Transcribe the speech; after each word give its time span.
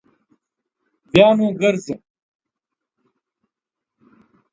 بیا 1.11 1.27
نو 1.37 1.47
ګرځه 1.59 1.95